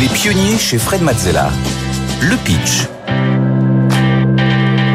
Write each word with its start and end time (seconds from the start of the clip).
Les 0.00 0.08
pionniers 0.08 0.58
chez 0.58 0.78
Fred 0.78 1.02
Mazzella. 1.02 1.50
Le 2.22 2.36
pitch. 2.44 2.88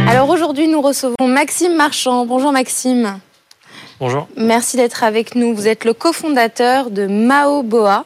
Alors 0.09 0.29
aujourd'hui, 0.29 0.67
nous 0.67 0.81
recevons 0.81 1.27
Maxime 1.27 1.75
Marchand. 1.75 2.25
Bonjour 2.25 2.51
Maxime. 2.51 3.19
Bonjour. 3.99 4.27
Merci 4.37 4.77
d'être 4.77 5.03
avec 5.03 5.35
nous. 5.35 5.55
Vous 5.55 5.67
êtes 5.67 5.85
le 5.85 5.93
cofondateur 5.93 6.89
de 6.89 7.05
Maoboa. 7.07 8.05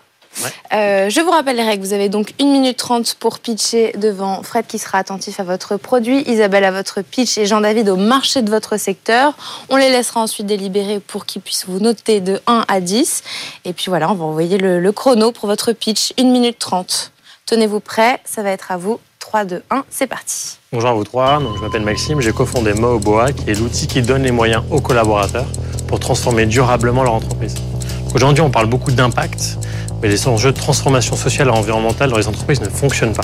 Euh, 0.73 1.09
je 1.09 1.21
vous 1.21 1.31
rappelle 1.31 1.55
les 1.55 1.63
règles. 1.63 1.83
Vous 1.83 1.93
avez 1.93 2.09
donc 2.09 2.33
1 2.39 2.45
minute 2.45 2.77
30 2.77 3.15
pour 3.19 3.39
pitcher 3.39 3.93
devant 3.97 4.43
Fred 4.43 4.65
qui 4.67 4.79
sera 4.79 4.97
attentif 4.97 5.39
à 5.39 5.43
votre 5.43 5.77
produit, 5.77 6.23
Isabelle 6.27 6.63
à 6.63 6.71
votre 6.71 7.01
pitch 7.01 7.37
et 7.37 7.45
Jean-David 7.45 7.89
au 7.89 7.95
marché 7.95 8.41
de 8.41 8.49
votre 8.49 8.77
secteur. 8.77 9.33
On 9.69 9.75
les 9.75 9.89
laissera 9.89 10.21
ensuite 10.21 10.45
délibérer 10.45 10.99
pour 10.99 11.25
qu'ils 11.25 11.41
puissent 11.41 11.65
vous 11.67 11.79
noter 11.79 12.21
de 12.21 12.39
1 12.47 12.65
à 12.67 12.79
10. 12.79 13.23
Et 13.65 13.73
puis 13.73 13.85
voilà, 13.87 14.11
on 14.11 14.15
va 14.15 14.25
envoyer 14.25 14.57
le, 14.57 14.91
chrono 14.91 15.31
pour 15.31 15.47
votre 15.47 15.71
pitch. 15.71 16.13
1 16.19 16.23
minute 16.23 16.59
30. 16.59 17.11
Tenez-vous 17.45 17.79
prêts, 17.79 18.19
ça 18.25 18.43
va 18.43 18.51
être 18.51 18.71
à 18.71 18.77
vous. 18.77 18.99
3, 19.19 19.45
2, 19.45 19.63
1, 19.69 19.83
c'est 19.89 20.07
parti. 20.07 20.57
Bonjour 20.73 20.89
à 20.89 20.93
vous 20.93 21.03
trois, 21.03 21.39
je 21.39 21.61
m'appelle 21.61 21.83
Maxime, 21.83 22.21
j'ai 22.21 22.31
cofondé 22.31 22.73
Maoboa, 22.73 23.33
qui 23.33 23.49
est 23.49 23.53
l'outil 23.53 23.87
qui 23.87 24.01
donne 24.01 24.23
les 24.23 24.31
moyens 24.31 24.63
aux 24.71 24.81
collaborateurs 24.81 25.45
pour 25.87 25.99
transformer 25.99 26.45
durablement 26.47 27.03
leur 27.03 27.13
entreprise. 27.13 27.55
Aujourd'hui, 28.15 28.41
on 28.41 28.49
parle 28.49 28.65
beaucoup 28.65 28.91
d'impact, 28.91 29.57
mais 30.01 30.09
les 30.09 30.27
enjeux 30.27 30.51
de 30.51 30.57
transformation 30.57 31.15
sociale 31.15 31.47
et 31.47 31.51
environnementale 31.51 32.09
dans 32.09 32.17
les 32.17 32.27
entreprises 32.27 32.61
ne 32.61 32.69
fonctionnent 32.69 33.13
pas. 33.13 33.23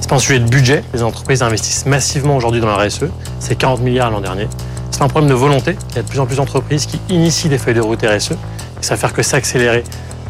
C'est 0.00 0.08
pas 0.08 0.16
un 0.16 0.18
sujet 0.20 0.38
de 0.38 0.48
budget, 0.48 0.84
les 0.92 1.02
entreprises 1.02 1.42
investissent 1.42 1.86
massivement 1.86 2.36
aujourd'hui 2.36 2.60
dans 2.60 2.66
la 2.66 2.76
RSE, 2.76 3.06
c'est 3.40 3.56
40 3.56 3.80
milliards 3.80 4.10
l'an 4.10 4.20
dernier. 4.20 4.48
C'est 4.90 5.02
un 5.02 5.08
problème 5.08 5.30
de 5.30 5.34
volonté, 5.34 5.76
il 5.90 5.96
y 5.96 5.98
a 5.98 6.02
de 6.02 6.08
plus 6.08 6.20
en 6.20 6.26
plus 6.26 6.36
d'entreprises 6.36 6.86
qui 6.86 7.00
initient 7.08 7.48
des 7.48 7.58
feuilles 7.58 7.74
de 7.74 7.80
route 7.80 8.02
RSE, 8.02 8.32
et 8.32 8.36
ça 8.82 8.94
va 8.94 9.00
faire 9.00 9.12
que 9.12 9.22
s'accélérer 9.22 9.82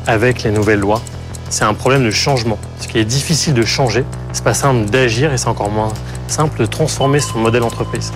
avec 0.06 0.42
les 0.42 0.50
nouvelles 0.50 0.80
lois. 0.80 1.02
C'est 1.50 1.64
un 1.64 1.74
problème 1.74 2.04
de 2.04 2.10
changement. 2.10 2.58
Ce 2.80 2.88
qui 2.88 2.98
est 2.98 3.04
difficile 3.04 3.54
de 3.54 3.64
changer, 3.64 4.04
c'est 4.32 4.42
pas 4.42 4.54
simple 4.54 4.90
d'agir 4.90 5.32
et 5.32 5.36
c'est 5.36 5.48
encore 5.48 5.70
moins 5.70 5.92
simple 6.26 6.58
de 6.58 6.66
transformer 6.66 7.20
son 7.20 7.38
modèle 7.38 7.62
entreprise. 7.62 8.12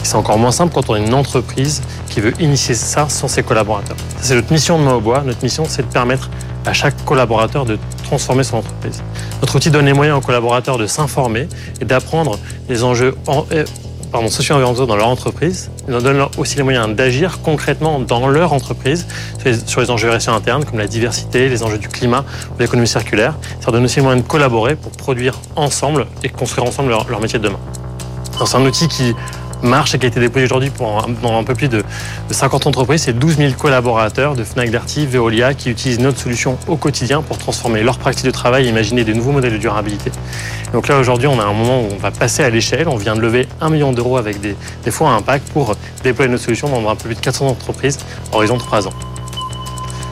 Et 0.00 0.04
c'est 0.04 0.16
encore 0.16 0.38
moins 0.38 0.52
simple 0.52 0.72
quand 0.74 0.88
on 0.90 0.96
est 0.96 1.04
une 1.04 1.14
entreprise 1.14 1.82
qui 2.08 2.20
veut 2.20 2.32
initier 2.40 2.74
ça 2.74 3.08
sans 3.08 3.28
ses 3.28 3.42
collaborateurs. 3.42 3.96
C'est 4.20 4.34
notre 4.34 4.52
mission 4.52 4.78
de 4.78 4.84
Maobois. 4.84 5.22
Notre 5.24 5.42
mission, 5.42 5.64
c'est 5.68 5.82
de 5.82 5.92
permettre 5.92 6.30
à 6.66 6.72
chaque 6.72 7.04
collaborateur 7.04 7.64
de 7.64 7.78
transformer 8.04 8.44
son 8.44 8.58
entreprise. 8.58 9.02
Notre 9.40 9.56
outil 9.56 9.70
donne 9.70 9.86
les 9.86 9.92
moyens 9.92 10.18
aux 10.18 10.20
collaborateurs 10.20 10.78
de 10.78 10.86
s'informer 10.86 11.48
et 11.80 11.84
d'apprendre 11.84 12.38
les 12.68 12.82
enjeux 12.82 13.16
en, 13.26 13.46
euh, 13.52 13.64
pardon, 14.10 14.28
socio-environnementaux 14.28 14.86
dans 14.86 14.96
leur 14.96 15.08
entreprise. 15.08 15.70
Il 15.86 15.92
leur 15.92 16.02
donne 16.02 16.26
aussi 16.36 16.56
les 16.56 16.62
moyens 16.62 16.94
d'agir 16.94 17.40
concrètement 17.42 18.00
dans 18.00 18.28
leur 18.28 18.52
entreprise 18.52 19.06
sur 19.66 19.80
les, 19.80 19.90
enjeux 19.90 20.10
RSE 20.10 20.28
internes 20.28 20.64
comme 20.64 20.78
la 20.78 20.86
diversité, 20.86 21.48
les 21.48 21.62
enjeux 21.62 21.78
du 21.78 21.88
climat 21.88 22.24
ou 22.54 22.60
l'économie 22.60 22.88
circulaire. 22.88 23.34
Ça 23.60 23.66
leur 23.66 23.72
donne 23.72 23.84
aussi 23.84 23.96
les 23.96 24.02
moyens 24.02 24.24
de 24.24 24.28
collaborer 24.28 24.76
pour 24.76 24.90
produire 24.92 25.38
ensemble 25.56 26.06
et 26.22 26.28
construire 26.28 26.66
ensemble 26.66 26.90
leur, 26.90 27.08
leur 27.08 27.20
métier 27.20 27.38
de 27.38 27.44
demain. 27.44 27.60
C'est 28.46 28.56
un 28.56 28.64
outil 28.64 28.88
qui 28.88 29.14
marche 29.62 29.96
qui 29.98 30.04
a 30.06 30.08
été 30.08 30.20
déployé 30.20 30.46
aujourd'hui 30.46 30.70
pour 30.70 31.04
un- 31.04 31.08
dans 31.22 31.38
un 31.38 31.44
peu 31.44 31.54
plus 31.54 31.68
de, 31.68 31.78
de 32.28 32.34
50 32.34 32.66
entreprises. 32.66 33.02
C'est 33.02 33.18
12 33.18 33.36
000 33.36 33.52
collaborateurs 33.54 34.34
de 34.34 34.44
Fnac 34.44 34.70
Darty, 34.70 35.06
Veolia 35.06 35.54
qui 35.54 35.70
utilisent 35.70 36.00
notre 36.00 36.18
solution 36.18 36.58
au 36.66 36.76
quotidien 36.76 37.22
pour 37.22 37.38
transformer 37.38 37.82
leur 37.82 37.98
pratique 37.98 38.24
de 38.26 38.30
travail 38.30 38.66
et 38.66 38.68
imaginer 38.70 39.04
des 39.04 39.14
nouveaux 39.14 39.32
modèles 39.32 39.52
de 39.52 39.58
durabilité. 39.58 40.10
Donc 40.72 40.88
là, 40.88 40.98
aujourd'hui, 40.98 41.26
on 41.28 41.38
a 41.40 41.44
un 41.44 41.52
moment 41.52 41.82
où 41.82 41.88
on 41.92 41.96
va 41.98 42.10
passer 42.10 42.42
à 42.44 42.50
l'échelle. 42.50 42.88
On 42.88 42.96
vient 42.96 43.14
de 43.16 43.20
lever 43.20 43.48
1 43.60 43.70
million 43.70 43.92
d'euros 43.92 44.16
avec 44.16 44.40
des, 44.40 44.56
des 44.84 44.90
fonds 44.90 45.08
à 45.08 45.12
impact 45.12 45.50
pour 45.52 45.74
déployer 46.04 46.30
notre 46.30 46.44
solution 46.44 46.68
dans 46.68 46.88
un 46.88 46.94
peu 46.96 47.04
plus 47.08 47.14
de 47.16 47.20
400 47.20 47.46
entreprises 47.48 47.98
à 48.32 48.36
horizon 48.36 48.56
de 48.56 48.62
3 48.62 48.86
ans. 48.88 48.92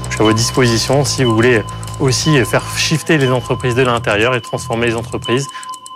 Je 0.08 0.14
suis 0.14 0.20
à 0.20 0.24
votre 0.24 0.36
disposition 0.36 1.04
si 1.04 1.22
vous 1.24 1.34
voulez 1.34 1.62
aussi 2.00 2.44
faire 2.44 2.62
shifter 2.76 3.18
les 3.18 3.28
entreprises 3.30 3.74
de 3.74 3.82
l'intérieur 3.82 4.34
et 4.34 4.40
transformer 4.40 4.86
les 4.86 4.94
entreprises 4.96 5.46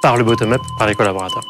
par 0.00 0.16
le 0.16 0.24
bottom-up, 0.24 0.60
par 0.78 0.86
les 0.86 0.94
collaborateurs. 0.94 1.42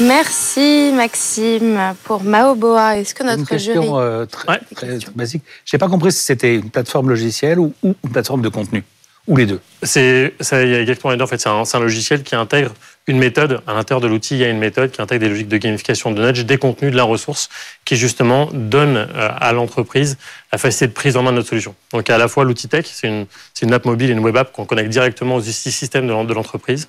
Merci 0.00 0.90
Maxime 0.94 1.94
pour 2.04 2.24
Maoboa. 2.24 2.98
Est-ce 2.98 3.14
que 3.14 3.22
Une 3.22 3.30
notre 3.30 3.56
jury... 3.58 3.78
question 3.78 3.98
euh, 3.98 4.26
très, 4.26 4.48
Ouais. 4.48 4.60
très 4.74 4.98
basique. 5.14 5.42
Je 5.64 5.74
n'ai 5.76 5.78
pas 5.78 5.88
compris 5.88 6.10
si 6.12 6.22
c'était 6.24 6.56
une 6.56 6.70
plateforme 6.70 7.08
logicielle 7.10 7.58
ou, 7.60 7.72
ou 7.82 7.94
une 8.04 8.10
plateforme 8.10 8.42
de 8.42 8.48
contenu. 8.48 8.82
Ou 9.26 9.36
les 9.36 9.46
deux. 9.46 9.60
C'est, 9.82 10.34
exactement 10.40 11.10
les 11.10 11.16
deux. 11.16 11.24
En 11.24 11.26
fait, 11.26 11.40
c'est 11.40 11.48
un, 11.48 11.80
logiciel 11.80 12.22
qui 12.22 12.34
intègre 12.34 12.72
une 13.06 13.18
méthode. 13.18 13.62
À 13.66 13.72
l'intérieur 13.72 14.02
de 14.02 14.06
l'outil, 14.06 14.34
il 14.34 14.40
y 14.40 14.44
a 14.44 14.48
une 14.48 14.58
méthode 14.58 14.90
qui 14.90 15.00
intègre 15.00 15.22
des 15.22 15.30
logiques 15.30 15.48
de 15.48 15.56
gamification 15.56 16.10
de 16.10 16.22
nudge, 16.22 16.44
des 16.44 16.58
contenus, 16.58 16.92
de 16.92 16.96
la 16.96 17.04
ressource, 17.04 17.48
qui 17.86 17.96
justement 17.96 18.50
donne 18.52 18.96
euh, 18.96 19.28
à 19.38 19.52
l'entreprise 19.52 20.18
la 20.52 20.58
facilité 20.58 20.88
de 20.88 20.92
prise 20.92 21.16
en 21.16 21.22
main 21.22 21.30
de 21.30 21.36
notre 21.36 21.48
solution. 21.48 21.74
Donc, 21.92 22.10
à 22.10 22.18
la 22.18 22.28
fois 22.28 22.44
l'outil 22.44 22.68
tech, 22.68 22.84
c'est 22.86 23.08
une, 23.08 23.26
une 23.62 23.72
app 23.72 23.86
mobile 23.86 24.10
et 24.10 24.12
une 24.12 24.20
web 24.20 24.36
app 24.36 24.52
qu'on 24.52 24.66
connecte 24.66 24.90
directement 24.90 25.36
aux 25.36 25.42
systèmes 25.42 26.06
de 26.06 26.12
l'en- 26.12 26.24
de 26.24 26.34
l'entreprise. 26.34 26.88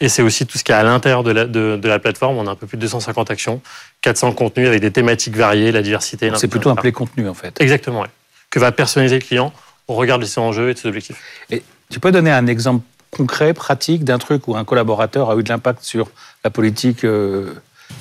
Et 0.00 0.08
c'est 0.08 0.22
aussi 0.22 0.46
tout 0.46 0.58
ce 0.58 0.64
qu'il 0.64 0.72
y 0.72 0.76
a 0.76 0.80
à 0.80 0.84
l'intérieur 0.84 1.24
de 1.24 1.32
la, 1.32 1.46
de, 1.46 1.76
de 1.76 1.88
la 1.88 1.98
plateforme. 1.98 2.36
On 2.38 2.46
a 2.46 2.50
un 2.52 2.56
peu 2.56 2.68
plus 2.68 2.76
de 2.76 2.82
250 2.82 3.30
actions, 3.32 3.60
400 4.02 4.32
contenus 4.32 4.68
avec 4.68 4.80
des 4.80 4.92
thématiques 4.92 5.36
variées, 5.36 5.72
la 5.72 5.82
diversité. 5.82 6.30
C'est 6.36 6.48
plutôt 6.48 6.70
un 6.70 6.76
play 6.76 6.92
contenu 6.92 7.28
en 7.28 7.34
fait. 7.34 7.60
Exactement, 7.60 8.02
ouais. 8.02 8.08
Que 8.50 8.58
va 8.58 8.70
personnaliser 8.70 9.18
le 9.18 9.24
client 9.24 9.52
au 9.88 9.94
regard 9.94 10.18
de 10.18 10.24
ses 10.24 10.40
enjeux 10.40 10.70
et 10.70 10.74
de 10.74 10.78
ses 10.78 10.88
objectifs. 10.88 11.16
Et 11.50 11.62
tu 11.90 12.00
peux 12.00 12.12
donner 12.12 12.30
un 12.30 12.46
exemple 12.46 12.84
concret, 13.12 13.52
pratique, 13.52 14.04
d'un 14.04 14.18
truc 14.18 14.48
où 14.48 14.56
un 14.56 14.64
collaborateur 14.64 15.30
a 15.30 15.36
eu 15.36 15.42
de 15.42 15.48
l'impact 15.48 15.84
sur 15.84 16.10
la 16.44 16.50
politique 16.50 17.04
euh, 17.04 17.54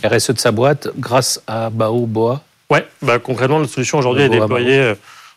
RSE 0.04 0.32
de 0.32 0.40
sa 0.40 0.52
boîte 0.52 0.90
grâce 0.98 1.42
à 1.46 1.70
Bao 1.70 2.06
Boa? 2.06 2.42
Ouais, 2.70 2.88
bah, 3.02 3.20
concrètement, 3.20 3.60
notre 3.60 3.74
solution 3.74 3.98
aujourd'hui 3.98 4.24
est 4.24 4.30
déployée 4.30 4.80
euh, 4.80 4.96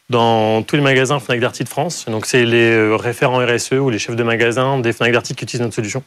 dans 0.09 0.63
tous 0.63 0.77
les 0.77 0.83
magasins 0.83 1.19
Fnac 1.19 1.41
Darty 1.41 1.65
de 1.65 1.69
France. 1.69 2.05
Donc, 2.07 2.27
c'est 2.27 2.45
les 2.45 2.71
euh, 2.71 2.95
référents 2.95 3.45
RSE 3.45 3.73
ou 3.73 3.91
les 3.91 3.99
chefs 3.99 4.15
de 4.15 4.23
magasin 4.23 4.79
des 4.79 4.93
Fnac 4.93 5.13
Darty 5.13 5.35
qui 5.35 5.43
utilisent 5.43 5.63
notre 5.63 5.75
solution. 5.75 6.05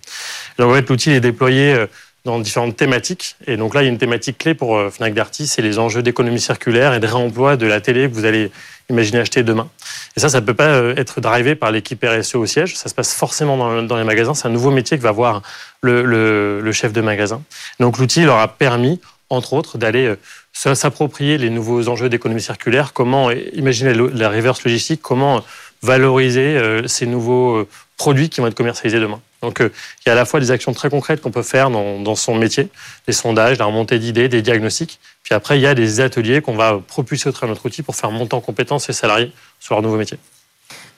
Donc, 0.57 0.71
en 0.71 0.73
fait, 0.73 0.87
l'outil 0.89 1.11
est 1.11 1.19
déployé 1.19 1.85
dans 2.23 2.39
différentes 2.39 2.77
thématiques. 2.77 3.35
Et 3.47 3.57
donc 3.57 3.73
là, 3.73 3.81
il 3.81 3.85
y 3.85 3.87
a 3.87 3.91
une 3.91 3.97
thématique 3.97 4.37
clé 4.37 4.53
pour 4.53 4.79
Fnac 4.91 5.13
Darty, 5.13 5.47
c'est 5.47 5.61
les 5.61 5.79
enjeux 5.79 6.01
d'économie 6.01 6.41
circulaire 6.41 6.93
et 6.93 6.99
de 6.99 7.07
réemploi 7.07 7.55
de 7.55 7.67
la 7.67 7.79
télé 7.79 8.09
que 8.09 8.13
vous 8.13 8.25
allez 8.25 8.51
imaginer 8.89 9.19
acheter 9.19 9.43
demain. 9.43 9.67
Et 10.15 10.19
ça, 10.19 10.29
ça 10.29 10.39
ne 10.41 10.45
peut 10.45 10.53
pas 10.53 10.67
euh, 10.69 10.95
être 10.95 11.19
drivé 11.21 11.55
par 11.55 11.71
l'équipe 11.71 12.03
RSE 12.03 12.35
au 12.35 12.45
siège. 12.45 12.75
Ça 12.75 12.89
se 12.89 12.95
passe 12.95 13.13
forcément 13.13 13.81
dans, 13.83 13.97
les 13.97 14.03
magasins. 14.03 14.33
C'est 14.33 14.47
un 14.47 14.51
nouveau 14.51 14.71
métier 14.71 14.97
que 14.97 15.03
va 15.03 15.11
voir 15.11 15.41
le, 15.81 16.03
le- 16.03 16.61
le 16.61 16.71
chef 16.71 16.93
de 16.93 17.01
magasin. 17.01 17.41
Donc 17.79 17.97
l'outil 17.97 18.21
leur 18.23 18.37
a 18.37 18.47
permis, 18.47 18.99
entre 19.29 19.53
autres, 19.53 19.77
d'aller 19.77 20.07
euh, 20.07 20.73
s'approprier 20.75 21.37
les 21.37 21.49
nouveaux 21.49 21.87
enjeux 21.89 22.09
d'économie 22.09 22.41
circulaire. 22.41 22.93
Comment 22.93 23.29
euh, 23.29 23.35
imaginer 23.53 23.93
la 23.93 24.29
reverse 24.29 24.63
logistique? 24.63 25.01
Comment 25.01 25.43
valoriser 25.83 26.59
ces 26.87 27.05
nouveaux 27.05 27.67
produits 27.97 28.29
qui 28.29 28.41
vont 28.41 28.47
être 28.47 28.55
commercialisés 28.55 28.99
demain? 28.99 29.21
Donc, 29.41 29.61
euh, 29.61 29.71
il 29.99 30.09
y 30.09 30.09
a 30.09 30.13
à 30.13 30.15
la 30.15 30.25
fois 30.25 30.39
des 30.39 30.51
actions 30.51 30.73
très 30.73 30.89
concrètes 30.89 31.21
qu'on 31.21 31.31
peut 31.31 31.43
faire 31.43 31.69
dans, 31.69 31.99
dans 31.99 32.15
son 32.15 32.35
métier, 32.35 32.69
des 33.05 33.13
sondages, 33.13 33.59
la 33.59 33.65
remontée 33.65 33.99
d'idées, 33.99 34.29
des 34.29 34.41
diagnostics. 34.41 34.99
Puis 35.23 35.35
après, 35.35 35.59
il 35.59 35.61
y 35.61 35.67
a 35.67 35.75
des 35.75 35.99
ateliers 35.99 36.41
qu'on 36.41 36.55
va 36.55 36.79
propulser 36.79 37.29
au 37.29 37.31
travers 37.31 37.49
de 37.49 37.55
notre 37.55 37.65
outil 37.65 37.83
pour 37.83 37.95
faire 37.95 38.11
monter 38.11 38.35
en 38.35 38.41
compétences 38.41 38.87
les 38.87 38.93
salariés 38.93 39.31
sur 39.59 39.75
leur 39.75 39.83
nouveau 39.83 39.97
métier. 39.97 40.17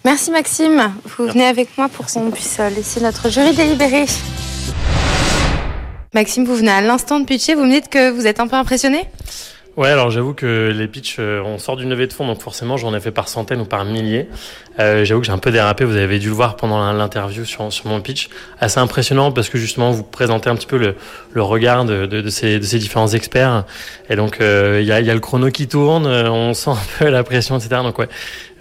Merci 0.05 0.31
Maxime. 0.31 0.93
Vous 1.17 1.27
venez 1.27 1.45
avec 1.45 1.77
moi 1.77 1.89
pour 1.89 2.05
qu'on 2.05 2.31
puisse 2.31 2.59
euh, 2.59 2.69
laisser 2.69 3.01
notre 3.01 3.29
jury 3.29 3.53
délibérer. 3.53 4.05
Maxime, 6.13 6.45
vous 6.45 6.55
venez 6.55 6.71
à 6.71 6.81
l'instant 6.81 7.19
de 7.19 7.25
pitcher. 7.25 7.53
Vous 7.53 7.65
me 7.65 7.71
dites 7.71 7.89
que 7.89 8.09
vous 8.09 8.25
êtes 8.25 8.39
un 8.39 8.47
peu 8.47 8.55
impressionné? 8.55 9.05
Ouais, 9.77 9.89
alors 9.89 10.09
j'avoue 10.09 10.33
que 10.33 10.73
les 10.75 10.87
pitchs, 10.87 11.17
euh, 11.19 11.41
on 11.45 11.57
sort 11.57 11.77
d'une 11.77 11.89
levée 11.89 12.07
de 12.07 12.11
fonds, 12.11 12.27
donc 12.27 12.41
forcément 12.41 12.75
j'en 12.75 12.93
ai 12.93 12.99
fait 12.99 13.11
par 13.11 13.29
centaines 13.29 13.61
ou 13.61 13.65
par 13.65 13.85
milliers. 13.85 14.27
Euh, 14.79 15.05
j'avoue 15.05 15.21
que 15.21 15.27
j'ai 15.27 15.31
un 15.31 15.37
peu 15.37 15.51
dérapé, 15.51 15.85
vous 15.85 15.95
avez 15.95 16.19
dû 16.19 16.27
le 16.27 16.33
voir 16.33 16.55
pendant 16.55 16.91
l'interview 16.91 17.45
sur, 17.45 17.71
sur 17.71 17.85
mon 17.87 18.01
pitch. 18.01 18.29
Assez 18.59 18.79
impressionnant 18.79 19.31
parce 19.31 19.47
que 19.47 19.57
justement 19.57 19.91
vous 19.91 20.03
présentez 20.03 20.49
un 20.49 20.55
petit 20.55 20.65
peu 20.65 20.77
le, 20.77 20.95
le 21.31 21.41
regard 21.43 21.85
de, 21.85 22.07
de, 22.07 22.29
ces, 22.29 22.59
de 22.59 22.63
ces 22.63 22.79
différents 22.79 23.07
experts. 23.09 23.63
Et 24.09 24.15
donc 24.15 24.41
euh, 24.41 24.79
il 24.81 24.87
y, 24.87 24.91
a, 24.91 25.01
y 25.01 25.09
a 25.09 25.13
le 25.13 25.19
chrono 25.19 25.49
qui 25.49 25.67
tourne, 25.67 26.07
on 26.07 26.53
sent 26.53 26.71
un 26.71 26.97
peu 26.97 27.09
la 27.09 27.23
pression, 27.23 27.57
etc. 27.57 27.81
Donc 27.83 27.99
ouais, 27.99 28.09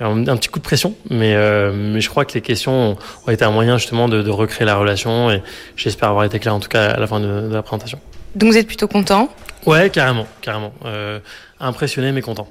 un, 0.01 0.37
petit 0.37 0.51
coup 0.51 0.59
de 0.59 0.65
pression, 0.65 0.95
mais, 1.11 1.35
mais 1.73 2.01
je 2.01 2.09
crois 2.11 2.27
que 2.27 2.35
les 2.35 2.43
questions 2.43 2.97
ont 3.27 3.31
été 3.31 3.45
un 3.45 3.51
moyen 3.51 3.79
justement 3.79 4.09
de, 4.09 4.31
recréer 4.31 4.67
la 4.67 4.77
relation 4.77 5.31
et 5.33 5.43
j'espère 5.75 6.11
avoir 6.11 6.25
été 6.25 6.39
clair 6.39 6.55
en 6.55 6.61
tout 6.61 6.69
cas 6.69 6.91
à 6.91 7.01
la 7.01 7.07
fin 7.07 7.19
de 7.19 7.49
la 7.51 7.63
présentation. 7.63 7.99
Donc 8.37 8.53
vous 8.53 8.59
êtes 8.59 8.67
plutôt 8.67 8.87
content? 8.87 9.31
Ouais, 9.69 9.91
carrément, 9.91 10.27
carrément. 10.41 10.73
Euh, 10.85 11.19
impressionné 11.61 12.11
mais 12.13 12.23
content. 12.23 12.49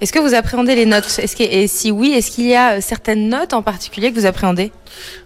Est-ce 0.00 0.12
que 0.12 0.20
vous 0.20 0.32
appréhendez 0.34 0.76
les 0.76 0.86
notes? 0.86 1.18
Est-ce 1.20 1.34
que, 1.34 1.42
Et 1.42 1.66
si 1.66 1.90
oui, 1.90 2.12
est-ce 2.16 2.30
qu'il 2.30 2.46
y 2.46 2.54
a 2.54 2.74
euh, 2.76 2.80
certaines 2.80 3.28
notes 3.28 3.52
en 3.52 3.62
particulier 3.62 4.12
que 4.12 4.18
vous 4.18 4.26
appréhendez? 4.26 4.70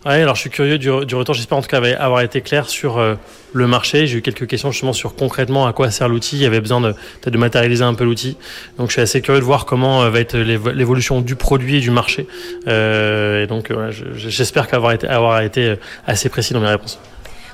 Ouais, 0.06 0.22
alors 0.22 0.34
je 0.34 0.40
suis 0.40 0.50
curieux 0.50 0.78
du, 0.78 0.88
du 1.04 1.14
retour. 1.14 1.34
J'espère 1.34 1.58
en 1.58 1.62
tout 1.62 1.68
cas 1.68 1.82
avoir 1.98 2.22
été 2.22 2.40
clair 2.40 2.68
sur 2.70 2.96
euh, 2.98 3.14
le 3.52 3.66
marché. 3.66 4.06
J'ai 4.06 4.18
eu 4.18 4.22
quelques 4.22 4.46
questions 4.46 4.70
justement 4.72 4.94
sur 4.94 5.14
concrètement 5.14 5.66
à 5.66 5.74
quoi 5.74 5.90
sert 5.90 6.08
l'outil. 6.08 6.36
Il 6.36 6.42
y 6.42 6.46
avait 6.46 6.60
besoin 6.62 6.80
de, 6.80 6.92
peut-être 6.92 7.30
de 7.34 7.38
matérialiser 7.38 7.84
un 7.84 7.92
peu 7.94 8.04
l'outil. 8.04 8.38
Donc 8.78 8.88
je 8.88 8.92
suis 8.94 9.02
assez 9.02 9.20
curieux 9.20 9.40
de 9.40 9.44
voir 9.44 9.66
comment 9.66 10.02
euh, 10.04 10.10
va 10.10 10.20
être 10.20 10.36
l'évo- 10.38 10.72
l'évolution 10.72 11.20
du 11.20 11.36
produit 11.36 11.76
et 11.76 11.80
du 11.80 11.90
marché. 11.90 12.26
Euh, 12.66 13.44
et 13.44 13.46
donc 13.46 13.70
voilà, 13.70 13.90
je- 13.90 14.04
je- 14.14 14.28
j'espère 14.30 14.68
qu'avoir 14.68 14.92
été, 14.92 15.06
avoir 15.06 15.40
été 15.42 15.74
assez 16.06 16.30
précis 16.30 16.54
dans 16.54 16.60
mes 16.60 16.68
réponses. 16.68 16.98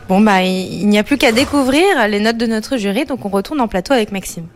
Bon, 0.09 0.23
bah, 0.23 0.43
il 0.43 0.89
n'y 0.89 0.99
a 0.99 1.05
plus 1.05 1.19
qu'à 1.19 1.33
découvrir 1.33 2.09
les 2.09 2.19
notes 2.19 2.39
de 2.39 2.47
notre 2.47 2.79
jury, 2.79 3.05
donc 3.05 3.27
on 3.27 3.29
retourne 3.29 3.61
en 3.61 3.69
plateau 3.69 3.93
avec 3.93 4.11
Maxime. 4.11 4.47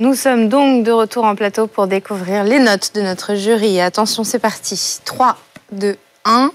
Nous 0.00 0.16
sommes 0.16 0.48
donc 0.48 0.82
de 0.82 0.90
retour 0.90 1.24
en 1.24 1.36
plateau 1.36 1.68
pour 1.68 1.86
découvrir 1.86 2.42
les 2.42 2.58
notes 2.58 2.90
de 2.96 3.02
notre 3.02 3.36
jury. 3.36 3.80
Attention, 3.80 4.24
c'est 4.24 4.40
parti. 4.40 4.98
3, 5.04 5.36
2, 5.70 5.96
1. 6.24 6.50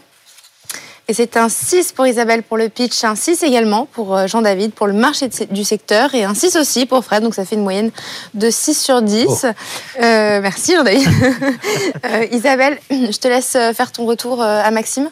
Et 1.07 1.13
c'est 1.13 1.37
un 1.37 1.47
6 1.47 1.93
pour 1.93 2.05
Isabelle 2.05 2.43
pour 2.43 2.57
le 2.57 2.67
pitch, 2.67 3.05
un 3.05 3.15
6 3.15 3.41
également 3.43 3.85
pour 3.85 4.15
euh, 4.15 4.27
Jean-David 4.27 4.73
pour 4.73 4.85
le 4.85 4.93
marché 4.93 5.29
du 5.49 5.63
secteur 5.63 6.13
et 6.13 6.25
un 6.25 6.35
6 6.35 6.57
aussi 6.57 6.85
pour 6.85 7.03
Fred. 7.05 7.23
Donc 7.23 7.33
ça 7.33 7.45
fait 7.45 7.55
une 7.55 7.63
moyenne 7.63 7.91
de 8.33 8.49
6 8.49 8.79
sur 8.79 9.01
10. 9.01 9.45
Euh, 9.45 10.41
merci 10.41 10.75
Jean-David. 10.75 11.07
Euh, 12.05 12.25
Isabelle, 12.31 12.77
je 12.89 13.17
te 13.17 13.27
laisse 13.27 13.51
faire 13.51 13.91
ton 13.91 14.05
retour 14.05 14.41
à 14.41 14.69
Maxime. 14.71 15.09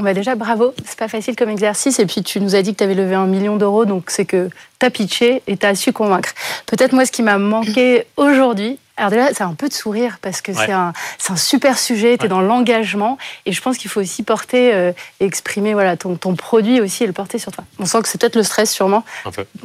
On 0.00 0.04
va 0.04 0.14
déjà 0.14 0.36
bravo, 0.36 0.74
c'est 0.84 0.96
pas 0.96 1.08
facile 1.08 1.34
comme 1.34 1.48
exercice. 1.48 1.98
Et 1.98 2.06
puis 2.06 2.22
tu 2.22 2.40
nous 2.40 2.54
as 2.54 2.62
dit 2.62 2.72
que 2.72 2.78
tu 2.78 2.84
avais 2.84 2.94
levé 2.94 3.16
un 3.16 3.26
million 3.26 3.56
d'euros, 3.56 3.84
donc 3.84 4.10
c'est 4.10 4.24
que 4.24 4.48
tu 4.78 4.86
as 4.86 4.90
pitché 4.90 5.42
et 5.48 5.56
tu 5.56 5.66
as 5.66 5.74
su 5.74 5.92
convaincre. 5.92 6.28
Peut-être 6.66 6.92
moi 6.92 7.04
ce 7.04 7.10
qui 7.10 7.24
m'a 7.24 7.36
manqué 7.36 8.06
aujourd'hui, 8.16 8.78
alors 8.96 9.10
déjà, 9.10 9.28
c'est 9.32 9.42
un 9.42 9.54
peu 9.54 9.68
de 9.68 9.72
sourire 9.72 10.18
parce 10.22 10.40
que 10.40 10.52
c'est 10.52 10.70
un, 10.70 10.92
un, 11.28 11.36
super 11.36 11.78
sujet, 11.78 12.16
tu 12.16 12.26
es 12.26 12.28
dans 12.28 12.40
l'engagement 12.40 13.18
et 13.44 13.52
je 13.52 13.60
pense 13.60 13.76
qu'il 13.76 13.90
faut 13.90 14.00
aussi 14.00 14.22
porter 14.22 14.72
euh, 14.72 14.92
et 15.18 15.24
exprimer 15.24 15.72
voilà, 15.72 15.96
ton, 15.96 16.16
ton, 16.16 16.36
produit 16.36 16.80
aussi 16.80 17.02
et 17.02 17.06
le 17.08 17.12
porter 17.12 17.38
sur 17.38 17.50
toi. 17.50 17.64
On 17.80 17.86
sent 17.86 18.02
que 18.02 18.08
c'est 18.08 18.20
peut-être 18.20 18.36
le 18.36 18.44
stress 18.44 18.72
sûrement. 18.72 19.04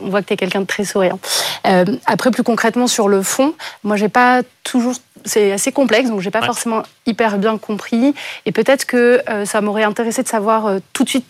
On 0.02 0.10
voit 0.10 0.22
que 0.22 0.28
tu 0.28 0.34
es 0.34 0.38
quelqu'un 0.38 0.62
de 0.62 0.66
très 0.66 0.86
souriant. 0.86 1.20
Euh, 1.68 1.86
après, 2.08 2.32
plus 2.32 2.44
concrètement 2.44 2.88
sur 2.88 3.08
le 3.08 3.22
fond, 3.22 3.54
moi 3.84 3.98
j'ai 3.98 4.10
pas 4.10 4.42
toujours 4.64 4.94
c'est 5.25 5.52
assez 5.52 5.72
complexe, 5.72 6.10
donc 6.10 6.22
j'ai 6.22 6.31
pas 6.31 6.42
forcément 6.42 6.84
hyper 7.06 7.38
bien 7.38 7.58
compris. 7.58 8.14
Et 8.46 8.52
peut-être 8.52 8.86
que 8.86 9.22
euh, 9.30 9.46
ça 9.46 9.62
m'aurait 9.62 9.84
intéressé 9.84 10.24
de 10.24 10.28
savoir 10.28 10.78
tout 10.94 11.04
de 11.04 11.10
suite 11.10 11.25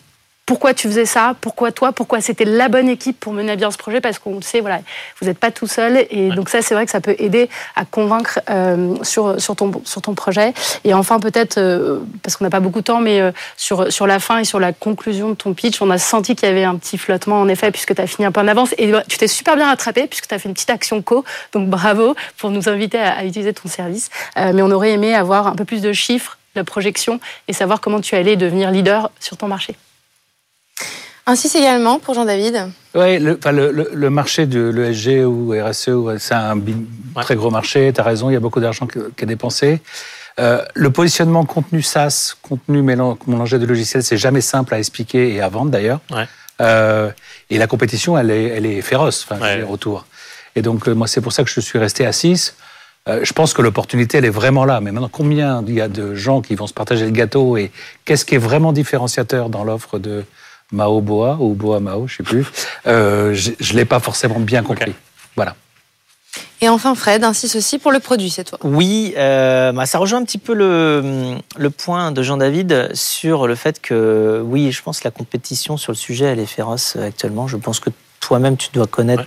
pourquoi 0.46 0.74
tu 0.74 0.88
faisais 0.88 1.06
ça, 1.06 1.34
pourquoi 1.40 1.72
toi, 1.72 1.92
pourquoi 1.92 2.20
c'était 2.20 2.44
la 2.44 2.68
bonne 2.68 2.88
équipe 2.88 3.18
pour 3.18 3.32
mener 3.32 3.52
à 3.52 3.56
bien 3.56 3.70
ce 3.70 3.78
projet, 3.78 4.00
parce 4.00 4.18
qu'on 4.18 4.36
le 4.36 4.42
sait, 4.42 4.60
voilà, 4.60 4.80
vous 5.20 5.26
n'êtes 5.26 5.38
pas 5.38 5.50
tout 5.50 5.66
seul, 5.66 6.06
et 6.10 6.28
donc 6.28 6.50
ça, 6.50 6.60
c'est 6.60 6.74
vrai 6.74 6.84
que 6.84 6.90
ça 6.90 7.00
peut 7.00 7.16
aider 7.18 7.48
à 7.76 7.84
convaincre 7.84 8.40
euh, 8.50 8.94
sur, 9.02 9.40
sur, 9.40 9.56
ton, 9.56 9.72
sur 9.84 10.02
ton 10.02 10.14
projet. 10.14 10.52
Et 10.84 10.92
enfin, 10.92 11.18
peut-être, 11.18 11.56
euh, 11.56 12.00
parce 12.22 12.36
qu'on 12.36 12.44
n'a 12.44 12.50
pas 12.50 12.60
beaucoup 12.60 12.80
de 12.80 12.84
temps, 12.84 13.00
mais 13.00 13.20
euh, 13.20 13.32
sur, 13.56 13.90
sur 13.90 14.06
la 14.06 14.18
fin 14.20 14.38
et 14.38 14.44
sur 14.44 14.60
la 14.60 14.72
conclusion 14.72 15.30
de 15.30 15.34
ton 15.34 15.54
pitch, 15.54 15.80
on 15.80 15.90
a 15.90 15.98
senti 15.98 16.36
qu'il 16.36 16.48
y 16.48 16.52
avait 16.52 16.64
un 16.64 16.76
petit 16.76 16.98
flottement, 16.98 17.40
en 17.40 17.48
effet, 17.48 17.70
puisque 17.70 17.94
tu 17.94 18.02
as 18.02 18.06
fini 18.06 18.26
un 18.26 18.32
peu 18.32 18.40
en 18.40 18.48
avance, 18.48 18.74
et 18.76 18.92
tu 19.08 19.16
t'es 19.16 19.28
super 19.28 19.56
bien 19.56 19.66
rattrapé, 19.68 20.06
puisque 20.06 20.26
tu 20.26 20.34
as 20.34 20.38
fait 20.38 20.48
une 20.48 20.54
petite 20.54 20.70
action 20.70 21.00
co, 21.00 21.24
donc 21.52 21.68
bravo 21.68 22.14
pour 22.36 22.50
nous 22.50 22.68
inviter 22.68 22.98
à, 22.98 23.16
à 23.18 23.24
utiliser 23.24 23.54
ton 23.54 23.68
service. 23.68 24.10
mais 24.36 24.60
on 24.60 24.70
aurait 24.70 24.92
aimé 24.92 25.14
avoir 25.14 25.46
un 25.46 25.54
peu 25.54 25.64
plus 25.64 25.80
de 25.80 25.92
chiffres, 25.92 26.38
de 26.54 26.62
projection, 26.62 27.18
et 27.48 27.52
savoir 27.52 27.80
comment 27.80 28.00
tu 28.00 28.14
allais 28.14 28.36
devenir 28.36 28.70
leader 28.70 29.10
sur 29.20 29.36
ton 29.36 29.48
marché. 29.48 29.74
Un 31.26 31.36
6 31.36 31.54
également 31.56 31.98
pour 31.98 32.14
Jean-David. 32.14 32.68
Oui, 32.94 33.18
le, 33.18 33.38
le, 33.50 33.90
le, 33.92 34.10
marché 34.10 34.46
de 34.46 34.68
l'ESG 34.68 35.26
ou 35.26 35.52
RSE, 35.52 36.18
c'est 36.18 36.34
un 36.34 36.60
très 37.16 37.34
gros 37.34 37.50
marché, 37.50 37.92
tu 37.94 38.00
as 38.00 38.04
raison, 38.04 38.28
il 38.28 38.34
y 38.34 38.36
a 38.36 38.40
beaucoup 38.40 38.60
d'argent 38.60 38.86
qui 38.86 38.98
est 38.98 39.26
dépensé. 39.26 39.80
Euh, 40.38 40.62
le 40.74 40.90
positionnement 40.90 41.44
contenu 41.44 41.80
SaaS, 41.80 42.34
contenu 42.42 42.82
mélangé 42.82 43.58
de 43.58 43.66
logiciels, 43.66 44.02
c'est 44.02 44.18
jamais 44.18 44.42
simple 44.42 44.74
à 44.74 44.78
expliquer 44.78 45.32
et 45.32 45.40
à 45.40 45.48
vendre 45.48 45.70
d'ailleurs. 45.70 46.00
Ouais. 46.10 46.26
Euh, 46.60 47.10
et 47.50 47.58
la 47.58 47.66
compétition, 47.66 48.18
elle 48.18 48.30
est, 48.30 48.44
elle 48.44 48.66
est 48.66 48.82
féroce, 48.82 49.26
enfin, 49.28 49.40
ouais. 49.40 49.62
retour. 49.62 50.06
Et 50.56 50.62
donc, 50.62 50.88
euh, 50.88 50.94
moi, 50.94 51.06
c'est 51.06 51.20
pour 51.20 51.32
ça 51.32 51.42
que 51.42 51.50
je 51.50 51.60
suis 51.60 51.78
resté 51.78 52.06
à 52.06 52.12
6. 52.12 52.54
Euh, 53.08 53.20
je 53.22 53.32
pense 53.32 53.52
que 53.54 53.62
l'opportunité, 53.62 54.18
elle 54.18 54.24
est 54.24 54.30
vraiment 54.30 54.64
là. 54.64 54.80
Mais 54.80 54.92
maintenant, 54.92 55.10
combien 55.10 55.62
il 55.66 55.74
y 55.74 55.80
a 55.80 55.88
de 55.88 56.14
gens 56.14 56.42
qui 56.42 56.54
vont 56.54 56.66
se 56.66 56.74
partager 56.74 57.04
le 57.04 57.10
gâteau 57.10 57.56
et 57.56 57.70
qu'est-ce 58.04 58.24
qui 58.24 58.34
est 58.34 58.38
vraiment 58.38 58.72
différenciateur 58.72 59.48
dans 59.48 59.64
l'offre 59.64 59.98
de, 59.98 60.24
Mao 60.74 61.00
Boa 61.00 61.38
ou 61.40 61.54
Boa 61.54 61.80
Mao, 61.80 62.06
je 62.06 62.16
sais 62.16 62.22
plus. 62.22 62.46
Euh, 62.86 63.32
je 63.34 63.50
ne 63.50 63.78
l'ai 63.78 63.84
pas 63.84 64.00
forcément 64.00 64.40
bien 64.40 64.62
compris. 64.62 64.92
Voilà. 65.36 65.54
Et 66.60 66.68
enfin, 66.68 66.94
Fred, 66.94 67.24
ainsi 67.24 67.48
ceci 67.48 67.78
pour 67.78 67.92
le 67.92 68.00
produit, 68.00 68.30
c'est 68.30 68.44
toi. 68.44 68.58
Oui, 68.62 69.14
euh, 69.16 69.72
bah, 69.72 69.86
ça 69.86 69.98
rejoint 69.98 70.20
un 70.20 70.24
petit 70.24 70.38
peu 70.38 70.54
le, 70.54 71.36
le 71.56 71.70
point 71.70 72.10
de 72.10 72.22
Jean-David 72.22 72.90
sur 72.94 73.46
le 73.46 73.54
fait 73.54 73.80
que, 73.80 74.42
oui, 74.44 74.72
je 74.72 74.82
pense 74.82 75.00
que 75.00 75.04
la 75.04 75.10
compétition 75.10 75.76
sur 75.76 75.92
le 75.92 75.96
sujet, 75.96 76.26
elle 76.26 76.40
est 76.40 76.46
féroce 76.46 76.96
actuellement. 76.96 77.46
Je 77.48 77.56
pense 77.56 77.80
que 77.80 77.90
toi-même, 78.20 78.56
tu 78.56 78.68
dois 78.72 78.86
connaître 78.86 79.26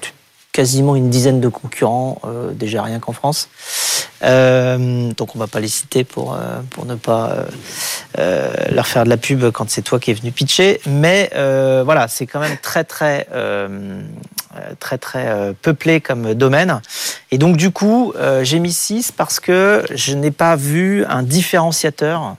quasiment 0.57 0.95
une 0.95 1.11
dizaine 1.11 1.39
de 1.39 1.49
concurrents, 1.49 2.19
euh, 2.25 2.51
déjà 2.51 2.81
rien 2.81 2.97
qu'en 2.97 3.13
France. 3.13 3.47
Euh, 4.23 5.11
donc 5.15 5.35
on 5.35 5.39
va 5.39 5.45
pas 5.45 5.59
les 5.59 5.67
citer 5.67 6.03
pour, 6.03 6.33
euh, 6.33 6.61
pour 6.71 6.87
ne 6.87 6.95
pas 6.95 7.45
leur 8.71 8.87
faire 8.87 9.03
de 9.03 9.09
la 9.09 9.17
pub 9.17 9.51
quand 9.51 9.69
c'est 9.69 9.83
toi 9.83 9.99
qui 9.99 10.09
es 10.09 10.15
venu 10.15 10.31
pitcher. 10.31 10.81
Mais 10.87 11.29
voilà, 11.85 12.07
c'est 12.07 12.25
quand 12.25 12.39
même 12.39 12.57
très 12.57 12.83
très 12.83 13.27
très 14.79 14.97
très 14.97 15.53
peuplé 15.61 16.01
comme 16.01 16.33
domaine. 16.33 16.81
Et 17.29 17.37
donc 17.37 17.55
du 17.57 17.69
coup, 17.69 18.13
j'ai 18.41 18.57
mis 18.57 18.73
6 18.73 19.11
parce 19.11 19.39
que 19.39 19.85
je 19.93 20.15
n'ai 20.15 20.31
pas 20.31 20.55
vu 20.55 21.05
un 21.05 21.21
différenciateur 21.21 22.35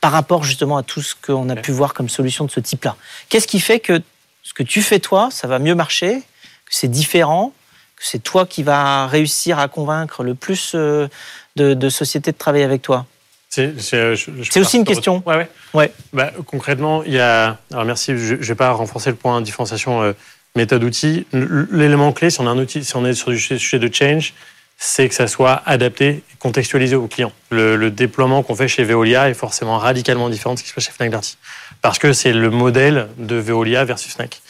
par 0.00 0.12
rapport 0.12 0.44
justement 0.44 0.76
à 0.76 0.84
tout 0.84 1.02
ce 1.02 1.16
qu'on 1.16 1.48
a 1.48 1.56
pu 1.56 1.72
voir 1.72 1.92
comme 1.92 2.08
solution 2.08 2.44
de 2.44 2.52
ce 2.52 2.60
type-là. 2.60 2.94
Qu'est-ce 3.28 3.48
qui 3.48 3.58
fait 3.58 3.80
que 3.80 4.00
ce 4.44 4.54
que 4.54 4.62
tu 4.62 4.80
fais 4.80 5.00
toi, 5.00 5.30
ça 5.32 5.48
va 5.48 5.58
mieux 5.58 5.74
marcher 5.74 6.22
que 6.68 6.74
c'est 6.74 6.88
différent, 6.88 7.52
que 7.96 8.02
c'est 8.04 8.22
toi 8.22 8.46
qui 8.46 8.62
vas 8.62 9.06
réussir 9.06 9.58
à 9.58 9.68
convaincre 9.68 10.22
le 10.22 10.34
plus 10.34 10.72
euh, 10.74 11.08
de, 11.56 11.88
sociétés 11.88 12.32
de 12.32 12.38
travailler 12.38 12.64
avec 12.64 12.82
toi 12.82 13.06
c'est 13.50 14.60
aussi 14.60 14.76
une 14.76 14.84
question. 14.84 15.22
Ouais, 15.26 15.36
ouais. 15.36 15.48
ouais. 15.74 15.92
Bah, 16.12 16.30
concrètement, 16.46 17.02
il 17.02 17.14
y 17.14 17.18
a. 17.18 17.58
Alors 17.72 17.84
merci, 17.86 18.16
je 18.16 18.34
ne 18.34 18.40
vais 18.40 18.54
pas 18.54 18.70
renforcer 18.72 19.10
le 19.10 19.16
point 19.16 19.40
de 19.40 19.44
différenciation 19.44 20.02
euh, 20.02 20.12
méthode-outil. 20.54 21.26
L'élément 21.32 22.12
clé, 22.12 22.30
si 22.30 22.40
on, 22.40 22.46
a 22.46 22.50
un 22.50 22.58
outil, 22.58 22.84
si 22.84 22.94
on 22.94 23.04
est 23.04 23.14
sur 23.14 23.30
du 23.30 23.38
sujet 23.38 23.78
de 23.78 23.92
change, 23.92 24.34
c'est 24.76 25.08
que 25.08 25.14
ça 25.14 25.26
soit 25.26 25.62
adapté 25.66 26.08
et 26.08 26.22
contextualisé 26.38 26.94
aux 26.94 27.08
clients. 27.08 27.32
Le, 27.50 27.90
déploiement 27.90 28.42
qu'on 28.42 28.54
fait 28.54 28.68
chez 28.68 28.84
Veolia 28.84 29.28
est 29.28 29.34
forcément 29.34 29.78
radicalement 29.78 30.28
différent 30.28 30.54
de 30.54 30.58
ce 30.58 30.64
qui 30.64 30.70
se 30.70 30.74
passe 30.74 30.84
chez 30.84 30.92
Fnac 30.92 31.10
Darty. 31.10 31.36
Parce 31.82 31.98
que 31.98 32.12
c'est 32.12 32.32
le 32.32 32.50
modèle 32.50 33.08
de 33.18 33.36
Veolia 33.36 33.84
versus 33.84 34.14
Fnac. 34.14 34.40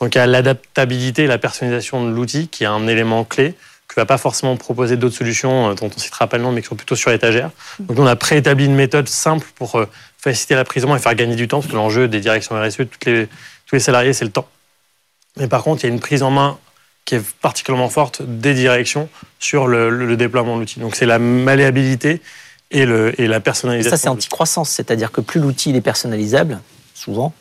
Donc 0.00 0.14
il 0.14 0.18
y 0.18 0.20
a 0.20 0.26
l'adaptabilité 0.26 1.24
et 1.24 1.26
la 1.26 1.38
personnalisation 1.38 2.04
de 2.04 2.10
l'outil 2.10 2.48
qui 2.48 2.64
est 2.64 2.68
un 2.68 2.86
élément 2.86 3.24
clé 3.24 3.54
que 3.88 4.00
va 4.00 4.06
pas 4.06 4.18
forcément 4.18 4.56
proposer 4.56 4.96
d'autres 4.96 5.16
solutions 5.16 5.70
euh, 5.70 5.74
dont 5.74 5.90
on 5.94 5.98
citera 5.98 6.26
pas 6.26 6.38
le 6.38 6.42
nom, 6.42 6.52
mais 6.52 6.62
qui 6.62 6.68
sont 6.68 6.74
plutôt 6.74 6.96
sur 6.96 7.10
étagère. 7.12 7.50
Donc 7.80 7.98
on 7.98 8.06
a 8.06 8.16
préétabli 8.16 8.64
une 8.64 8.74
méthode 8.74 9.08
simple 9.08 9.46
pour 9.54 9.76
euh, 9.76 9.86
faciliter 10.18 10.54
la 10.54 10.64
prise 10.64 10.84
en 10.84 10.88
main 10.88 10.96
et 10.96 11.00
faire 11.00 11.14
gagner 11.14 11.36
du 11.36 11.48
temps, 11.48 11.60
parce 11.60 11.70
que 11.70 11.76
l'enjeu 11.76 12.08
des 12.08 12.20
directions 12.20 12.60
RSE, 12.60 12.76
toutes 12.76 13.04
les, 13.04 13.26
tous 13.66 13.74
les 13.74 13.80
salariés, 13.80 14.12
c'est 14.12 14.24
le 14.24 14.30
temps. 14.30 14.48
Mais 15.36 15.48
par 15.48 15.62
contre, 15.62 15.84
il 15.84 15.88
y 15.88 15.90
a 15.90 15.92
une 15.92 16.00
prise 16.00 16.22
en 16.22 16.30
main 16.30 16.58
qui 17.04 17.16
est 17.16 17.36
particulièrement 17.40 17.90
forte 17.90 18.22
des 18.22 18.54
directions 18.54 19.08
sur 19.38 19.66
le, 19.66 20.16
déploiement 20.16 20.54
de 20.54 20.60
l'outil. 20.60 20.80
Donc 20.80 20.96
c'est 20.96 21.06
la 21.06 21.18
malléabilité 21.18 22.22
et, 22.70 22.86
le, 22.86 23.20
et 23.20 23.26
la 23.26 23.40
personnalisation. 23.40 23.96
Ça, 23.96 24.02
c'est 24.02 24.08
anti-croissance, 24.08 24.70
c'est-à-dire 24.70 25.12
que 25.12 25.20
plus 25.20 25.40
l'outil 25.40 25.76
est 25.76 25.82
personnalisable, 25.82 26.60
souvent, 26.94 27.34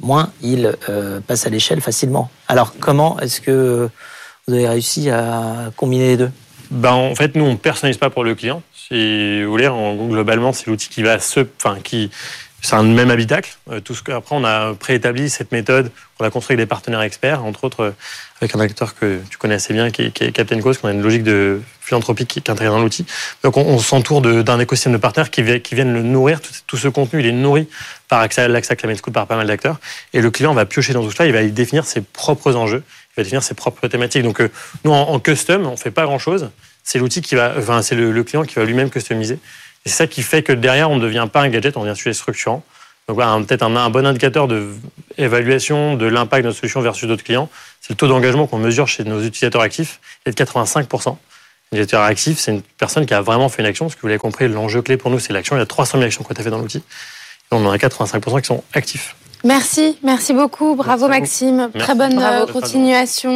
moins 0.00 0.30
il 0.42 0.76
euh, 0.88 1.20
passe 1.20 1.46
à 1.46 1.50
l'échelle 1.50 1.80
facilement. 1.80 2.30
Alors 2.46 2.74
comment 2.78 3.18
est-ce 3.20 3.40
que 3.40 3.88
vous 4.46 4.54
avez 4.54 4.68
réussi 4.68 5.10
à 5.10 5.70
combiner 5.76 6.08
les 6.08 6.16
deux? 6.16 6.30
Ben, 6.70 6.92
En 6.92 7.14
fait, 7.14 7.34
nous, 7.34 7.44
on 7.44 7.52
ne 7.52 7.56
personnalise 7.56 7.98
pas 7.98 8.10
pour 8.10 8.24
le 8.24 8.34
client. 8.34 8.62
Si 8.74 9.42
vous 9.42 9.50
voulez, 9.50 9.68
globalement, 10.08 10.52
c'est 10.52 10.66
l'outil 10.66 10.88
qui 10.88 11.02
va 11.02 11.18
se... 11.18 11.40
Enfin, 11.56 11.78
qui, 11.82 12.10
c'est 12.60 12.74
un 12.74 12.82
même 12.82 13.10
habitacle. 13.10 13.56
Euh, 13.70 13.80
tout 13.80 13.94
ce 13.94 14.10
après, 14.10 14.34
on 14.34 14.44
a 14.44 14.74
préétabli 14.74 15.30
cette 15.30 15.52
méthode. 15.52 15.90
On 16.18 16.24
l'a 16.24 16.30
construit 16.30 16.54
avec 16.54 16.64
des 16.64 16.68
partenaires 16.68 17.02
experts, 17.02 17.44
entre 17.44 17.64
autres 17.64 17.80
euh, 17.80 17.90
avec 18.40 18.54
un 18.54 18.60
acteur 18.60 18.96
que 18.96 19.20
tu 19.30 19.38
connais 19.38 19.54
assez 19.54 19.72
bien, 19.72 19.90
qui 19.90 20.02
est, 20.02 20.32
Captain 20.32 20.60
Cause, 20.60 20.78
qu'on 20.78 20.88
a 20.88 20.92
une 20.92 21.02
logique 21.02 21.22
de 21.22 21.60
philanthropie 21.80 22.26
qui, 22.26 22.42
qui 22.42 22.50
intègre 22.50 22.72
dans 22.72 22.80
l'outil. 22.80 23.06
Donc, 23.42 23.56
on, 23.56 23.78
s'entoure 23.78 24.20
d'un 24.20 24.58
écosystème 24.58 24.92
de 24.92 24.98
partenaires 24.98 25.30
qui, 25.30 25.42
viennent 25.42 25.94
le 25.94 26.02
nourrir. 26.02 26.40
Tout, 26.66 26.76
ce 26.76 26.88
contenu, 26.88 27.20
il 27.20 27.26
est 27.26 27.32
nourri 27.32 27.68
par 28.08 28.20
à 28.20 28.28
Climate 28.28 28.66
School, 29.00 29.12
par 29.12 29.26
pas 29.26 29.36
mal 29.36 29.46
d'acteurs. 29.46 29.78
Et 30.12 30.20
le 30.20 30.30
client 30.30 30.52
va 30.52 30.66
piocher 30.66 30.92
dans 30.92 31.02
tout 31.02 31.10
cela. 31.10 31.26
Il 31.26 31.32
va 31.32 31.42
y 31.42 31.50
définir 31.50 31.84
ses 31.84 32.00
propres 32.00 32.54
enjeux. 32.56 32.82
Il 32.86 33.20
va 33.20 33.22
définir 33.22 33.42
ses 33.42 33.54
propres 33.54 33.86
thématiques. 33.88 34.22
Donc, 34.22 34.40
euh, 34.40 34.50
nous, 34.84 34.92
en, 34.92 35.18
custom, 35.20 35.66
on 35.66 35.76
fait 35.76 35.90
pas 35.90 36.04
grand 36.04 36.18
chose. 36.18 36.50
C'est 36.84 36.98
l'outil 36.98 37.22
qui 37.22 37.34
va, 37.34 37.54
enfin, 37.56 37.82
c'est 37.82 37.94
le 37.94 38.24
client 38.24 38.44
qui 38.44 38.54
va 38.54 38.64
lui-même 38.64 38.90
customiser. 38.90 39.38
Et 39.88 39.90
c'est 39.90 39.96
ça 39.96 40.06
qui 40.06 40.20
fait 40.20 40.42
que 40.42 40.52
derrière, 40.52 40.90
on 40.90 40.96
ne 40.96 41.00
devient 41.00 41.26
pas 41.32 41.40
un 41.40 41.48
gadget, 41.48 41.78
on 41.78 41.80
devient 41.80 41.92
un 41.92 41.94
sujet 41.94 42.12
structurant. 42.12 42.62
Donc 43.08 43.14
voilà, 43.14 43.42
peut-être 43.42 43.62
un, 43.62 43.88
bon 43.88 44.04
indicateur 44.04 44.46
d'évaluation 44.46 45.94
de, 45.94 46.04
l'impact 46.04 46.42
de 46.42 46.48
notre 46.48 46.58
solution 46.58 46.82
versus 46.82 47.08
d'autres 47.08 47.24
clients, 47.24 47.48
c'est 47.80 47.94
le 47.94 47.96
taux 47.96 48.06
d'engagement 48.06 48.46
qu'on 48.46 48.58
mesure 48.58 48.86
chez 48.86 49.02
nos 49.04 49.22
utilisateurs 49.22 49.62
actifs, 49.62 49.98
il 50.26 50.28
est 50.28 50.38
de 50.38 50.44
85%. 50.44 51.16
L'utilisateur 51.72 52.02
actif, 52.02 52.38
c'est 52.38 52.50
une 52.50 52.60
personne 52.60 53.06
qui 53.06 53.14
a 53.14 53.22
vraiment 53.22 53.48
fait 53.48 53.62
une 53.62 53.68
action, 53.68 53.86
parce 53.86 53.94
que 53.94 54.02
vous 54.02 54.08
l'avez 54.08 54.18
compris, 54.18 54.46
l'enjeu 54.46 54.82
clé 54.82 54.98
pour 54.98 55.10
nous, 55.10 55.20
c'est 55.20 55.32
l'action. 55.32 55.56
Il 55.56 55.60
y 55.60 55.62
a 55.62 55.66
300 55.66 55.92
000 55.96 56.04
actions 56.04 56.22
qu'on 56.22 56.34
a 56.34 56.42
fait 56.42 56.50
dans 56.50 56.58
l'outil. 56.58 56.82
On 57.50 57.64
en 57.64 57.70
a 57.70 57.78
85% 57.78 58.42
qui 58.42 58.46
sont 58.46 58.62
actifs. 58.74 59.16
Merci, 59.44 59.96
merci 60.02 60.32
beaucoup. 60.34 60.74
Bravo 60.74 61.08
Maxime. 61.08 61.70
Très 61.78 61.94
bonne 61.94 62.18
euh, 62.20 62.46
continuation. 62.46 63.30